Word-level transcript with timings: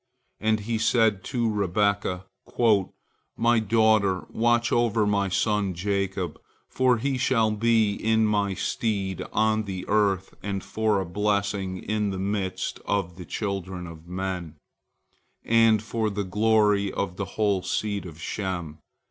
And 0.39 0.61
he 0.61 0.79
said 0.79 1.17
unto 1.17 1.47
Rebekah, 1.47 2.25
"My 3.37 3.59
daughter, 3.59 4.25
watch 4.31 4.71
over 4.71 5.05
my 5.05 5.29
son 5.29 5.75
Jacob, 5.75 6.41
for 6.67 6.97
he 6.97 7.19
shall 7.19 7.51
be 7.51 7.93
in 7.93 8.25
my 8.25 8.55
stead 8.55 9.21
on 9.31 9.65
the 9.65 9.85
earth 9.87 10.33
and 10.41 10.63
for 10.63 10.99
a 10.99 11.05
blessing 11.05 11.83
in 11.83 12.09
the 12.09 12.17
midst 12.17 12.79
of 12.83 13.17
the 13.17 13.25
children 13.25 13.85
of 13.85 14.07
men, 14.07 14.55
and 15.45 15.83
for 15.83 16.09
the 16.09 16.23
glory 16.23 16.91
of 16.91 17.17
the 17.17 17.25
whole 17.37 17.61
seed 17.61 18.07
of 18.07 18.19
Shem." 18.19 18.79